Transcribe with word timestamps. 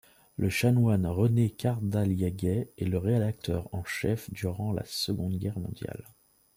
Le 0.35 0.49
chanoine 0.49 1.05
René 1.05 1.51
Cardaliaguet 1.51 2.71
est 2.75 2.85
le 2.85 2.97
rédacteur 2.97 3.69
en 3.71 3.83
chef 3.83 4.33
durant 4.33 4.73
la 4.73 4.81
Seconde 4.83 5.37
Guerre 5.37 5.59
mondiale. 5.59 6.03